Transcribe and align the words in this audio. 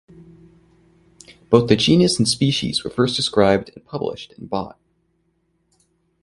Both 1.51 1.69
the 1.69 1.75
genus 1.75 2.17
and 2.17 2.27
species 2.27 2.83
were 2.83 2.89
first 2.89 3.15
described 3.15 3.69
and 3.75 3.85
published 3.85 4.33
in 4.33 4.47
Bot. 4.47 4.79